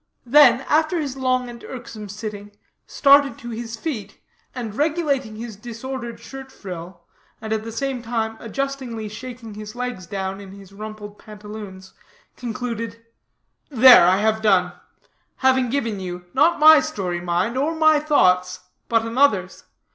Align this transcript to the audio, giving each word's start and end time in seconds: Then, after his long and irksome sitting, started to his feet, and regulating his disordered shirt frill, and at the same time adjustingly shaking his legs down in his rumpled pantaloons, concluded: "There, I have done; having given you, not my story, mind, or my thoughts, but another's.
Then, 0.25 0.61
after 0.61 0.99
his 0.99 1.15
long 1.15 1.47
and 1.47 1.63
irksome 1.63 2.09
sitting, 2.09 2.53
started 2.87 3.37
to 3.37 3.51
his 3.51 3.77
feet, 3.77 4.19
and 4.55 4.73
regulating 4.73 5.35
his 5.35 5.55
disordered 5.55 6.19
shirt 6.19 6.51
frill, 6.51 7.01
and 7.39 7.53
at 7.53 7.63
the 7.63 7.71
same 7.71 8.01
time 8.01 8.35
adjustingly 8.39 9.09
shaking 9.09 9.53
his 9.53 9.75
legs 9.75 10.07
down 10.07 10.41
in 10.41 10.53
his 10.53 10.73
rumpled 10.73 11.19
pantaloons, 11.19 11.93
concluded: 12.35 13.05
"There, 13.69 14.07
I 14.07 14.17
have 14.17 14.41
done; 14.41 14.73
having 15.35 15.69
given 15.69 15.99
you, 15.99 16.25
not 16.33 16.57
my 16.59 16.79
story, 16.79 17.21
mind, 17.21 17.55
or 17.55 17.75
my 17.75 17.99
thoughts, 17.99 18.61
but 18.89 19.03
another's. 19.05 19.65